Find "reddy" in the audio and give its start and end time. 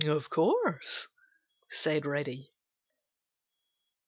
2.07-2.51